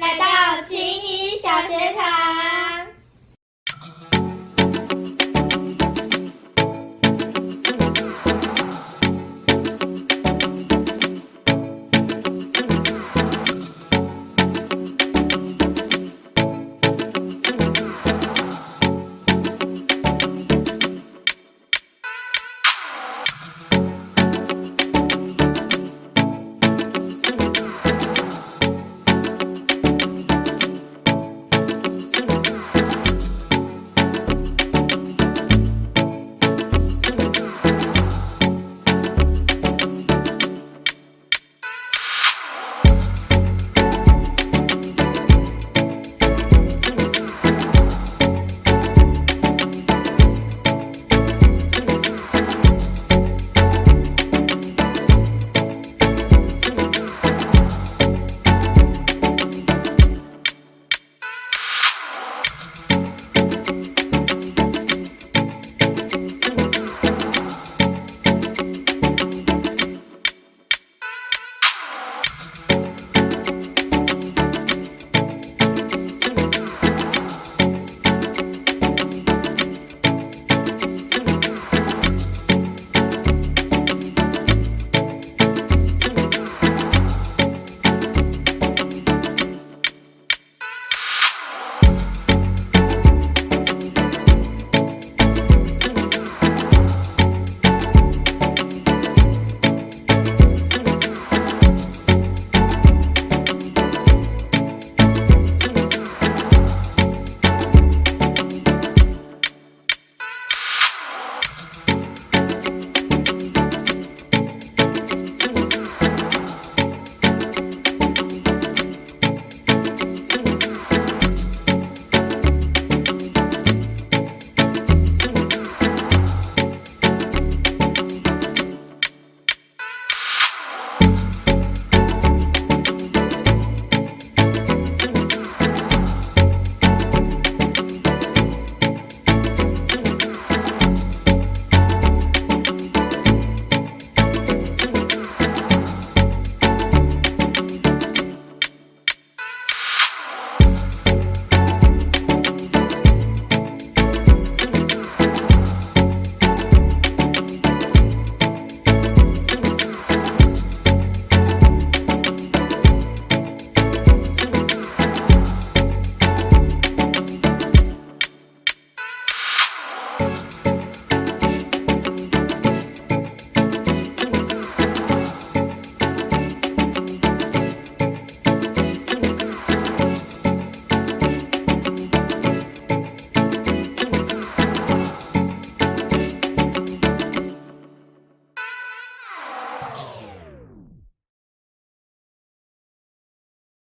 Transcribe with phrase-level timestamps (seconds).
[0.00, 2.53] 来到青衣小学堂。